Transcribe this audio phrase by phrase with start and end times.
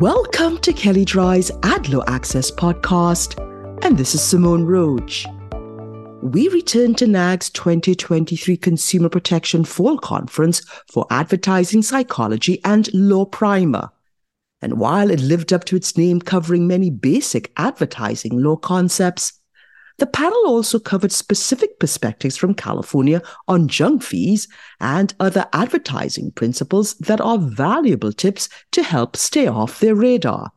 [0.00, 3.40] Welcome to Kelley Drye's Ad Law Access podcast,
[3.82, 5.24] and this is Simone Roach.
[6.22, 10.60] We return to NAAG's 2023 Consumer Protection Fall Conference
[10.92, 13.88] for Advertising Psychology and Law Primer.
[14.60, 19.35] And while it lived up to its name covering many basic advertising law concepts,
[19.98, 24.46] the panel also covered specific perspectives from California on junk fees
[24.80, 30.52] and other advertising principles that are valuable tips to help stay off their radar.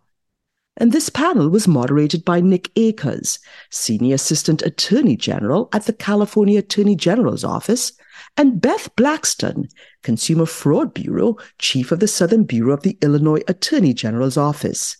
[0.76, 6.59] And this panel was moderated by Nick Akers, Senior Assistant Attorney General at the California
[6.59, 7.94] Attorney General's Office,
[8.38, 9.70] and Beth Blackston,
[10.03, 14.98] Consumer Fraud Bureau Chief of the Southern Bureau of the Illinois Attorney General's Office.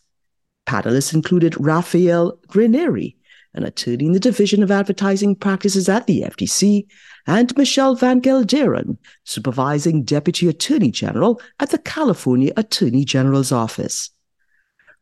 [0.68, 3.16] Panelists included Rafael Reyneri,
[3.64, 6.88] attorney in the Division of Advertising Practices at the FTC,
[7.28, 14.10] and Michele Van Gelderen, Supervising Deputy Attorney General at the California Attorney General's Office.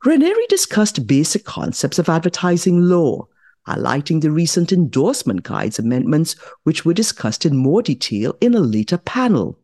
[0.05, 3.27] Reyneri discussed basic concepts of advertising law,
[3.67, 8.97] highlighting the recent endorsement guides amendments, which were discussed in more detail in a later
[8.97, 9.59] panel.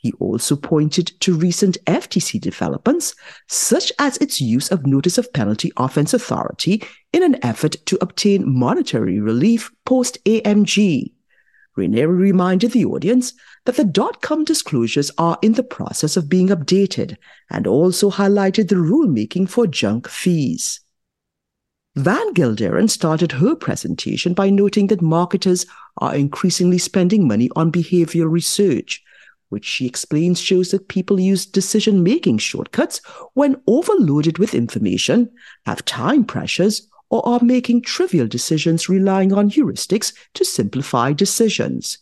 [0.00, 3.14] He also pointed to recent FTC developments,
[3.48, 8.50] such as its use of notice of penalty offense authority in an effort to obtain
[8.50, 11.12] monetary relief post AMG.
[11.76, 13.34] Reyneri reminded the audience
[13.66, 17.18] that the dot com disclosures are in the process of being updated
[17.50, 20.80] and also highlighted the rulemaking for junk fees.
[21.94, 25.66] Van Gelderen started her presentation by noting that marketers
[25.98, 29.02] are increasingly spending money on behavioral research
[29.50, 33.02] which she explains shows that people use decision making shortcuts
[33.34, 35.30] when overloaded with information,
[35.66, 41.98] have time pressures, or are making trivial decisions relying on heuristics to simplify decisions.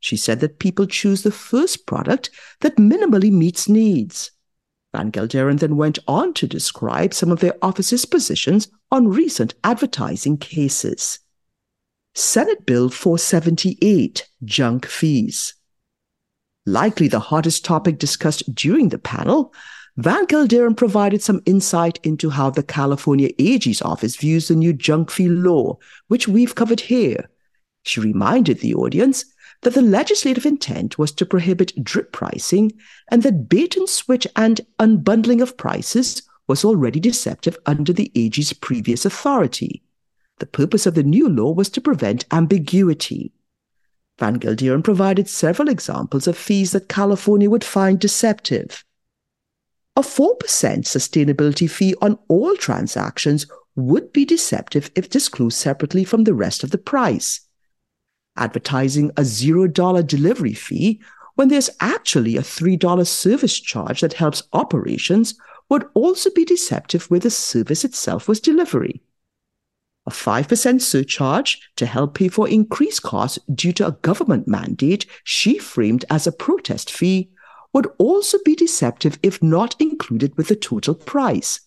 [0.00, 4.30] She said that people choose the first product that minimally meets needs.
[4.92, 10.38] Van Gelderen then went on to describe some of their office's positions on recent advertising
[10.38, 11.20] cases.
[12.14, 15.54] Senate Bill 478, Junk Fees
[16.66, 19.52] likely the hottest topic discussed during the panel,
[19.96, 25.10] Van Gelderen provided some insight into how the California AG's office views the new junk
[25.10, 25.78] fee law,
[26.08, 27.28] which we've covered here.
[27.82, 29.24] She reminded the audience
[29.62, 32.72] that the legislative intent was to prohibit drip pricing
[33.10, 38.52] and that bait and switch and unbundling of prices was already deceptive under the AG's
[38.52, 39.82] previous authority.
[40.38, 43.32] The purpose of the new law was to prevent ambiguity.
[44.20, 48.84] Van Gelderen provided several examples of fees that California would find deceptive.
[49.96, 50.36] A 4%
[50.84, 56.70] sustainability fee on all transactions would be deceptive if disclosed separately from the rest of
[56.70, 57.40] the price.
[58.36, 61.00] Advertising a $0 delivery fee
[61.34, 65.34] when there's actually a $3 service charge that helps operations
[65.70, 69.02] would also be deceptive where the service itself was delivery
[70.06, 75.58] a 5% surcharge to help pay for increased costs due to a government mandate she
[75.58, 77.30] framed as a protest fee
[77.72, 81.60] would also be deceptive if not included with the total price.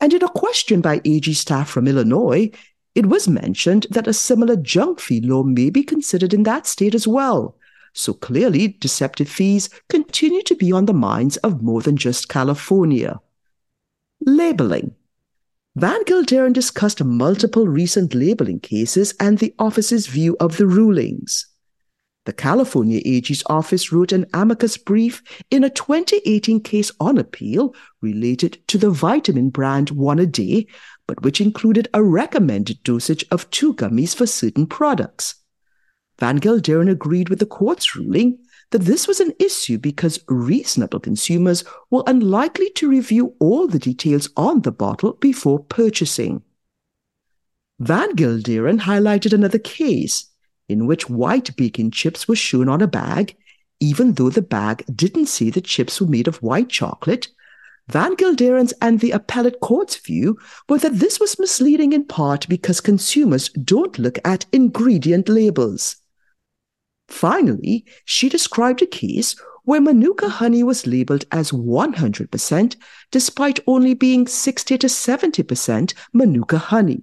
[0.00, 2.50] And in a question by AG staff from Illinois,
[2.94, 6.94] it was mentioned that a similar junk fee law may be considered in that state
[6.94, 7.56] as well.
[7.92, 13.20] So clearly, deceptive fees continue to be on the minds of more than just California.
[14.20, 14.94] Labeling.
[15.76, 21.48] Van Gelderen discussed multiple recent labeling cases and the office's view of the rulings.
[22.26, 25.20] The California AG's office wrote an amicus brief
[25.50, 30.68] in a 2018 case on appeal related to the vitamin brand One a Day,
[31.08, 35.34] but which included a recommended dosage of two gummies for certain products.
[36.20, 38.38] Van Gelderen agreed with the court's ruling
[38.70, 44.28] that this was an issue because reasonable consumers were unlikely to review all the details
[44.36, 46.42] on the bottle before purchasing.
[47.80, 50.26] Van Gelderen highlighted another case
[50.68, 53.36] in which white bacon chips were shown on a bag,
[53.80, 57.28] even though the bag didn't say the chips were made of white chocolate.
[57.88, 62.80] Van Gelderen's and the appellate court's view were that this was misleading in part because
[62.80, 65.96] consumers don't look at ingredient labels.
[67.08, 72.76] Finally, she described a case where Manuka honey was labeled as 100%
[73.10, 77.02] despite only being 60 to 70% Manuka honey.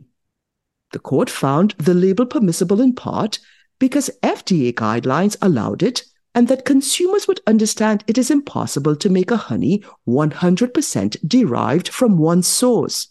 [0.92, 3.40] The court found the label permissible in part
[3.80, 6.04] because FDA guidelines allowed it
[6.36, 12.18] and that consumers would understand it is impossible to make a honey 100% derived from
[12.18, 13.08] one source.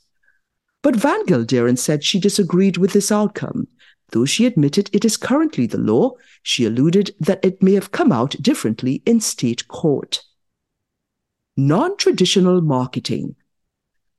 [0.82, 3.68] But Van Gelderen said she disagreed with this outcome
[4.12, 6.12] Though she admitted it is currently the law,
[6.42, 10.22] she alluded that it may have come out differently in state court.
[11.56, 13.36] Non traditional marketing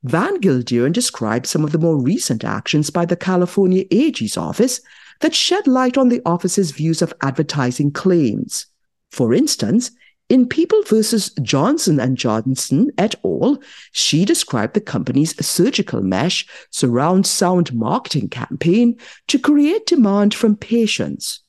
[0.04, 4.80] Van Gelderen described some of the more recent actions by the California AG's office
[5.20, 8.66] that shed light on the office's views of advertising claims.
[9.10, 9.92] For instance,
[10.28, 13.58] in People versus Johnson and Johnson et al.,
[13.92, 18.98] she described the company's surgical mesh surround sound marketing campaign
[19.28, 21.40] to create demand from patients.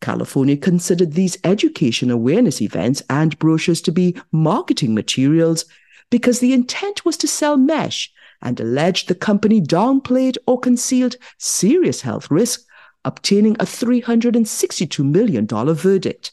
[0.00, 5.64] California considered these education awareness events and brochures to be marketing materials
[6.10, 12.00] because the intent was to sell mesh and alleged the company downplayed or concealed serious
[12.00, 12.64] health risks,
[13.04, 16.32] obtaining a $362 million verdict.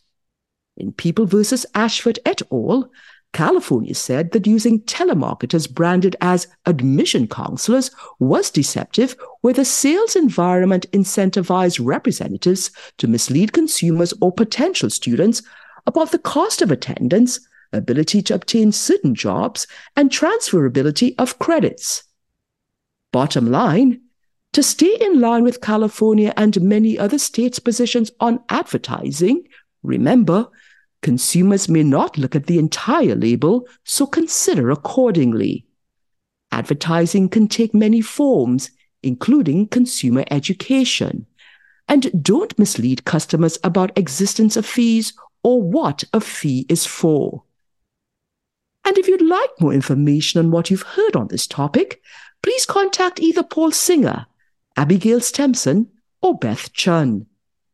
[0.79, 2.89] In People versus Ashford et al.,
[3.33, 10.89] California said that using telemarketers branded as admission counselors was deceptive, where the sales environment
[10.91, 15.43] incentivized representatives to mislead consumers or potential students
[15.85, 17.39] about the cost of attendance,
[17.71, 22.03] ability to obtain certain jobs, and transferability of credits.
[23.11, 24.01] Bottom line,
[24.53, 29.43] to stay in line with California and many other states' positions on advertising,
[29.83, 30.47] remember,
[31.01, 35.66] Consumers may not look at the entire label, so consider accordingly.
[36.51, 41.25] Advertising can take many forms, including consumer education.
[41.88, 47.44] And don't mislead customers about existence of fees or what a fee is for.
[48.84, 52.01] And if you'd like more information on what you've heard on this topic,
[52.42, 54.25] please contact either Paul Singer,
[54.75, 55.88] Abigail Stempson,
[56.22, 57.25] or Beth Chun.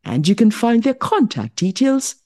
[0.04, 2.16] And you can find their contact details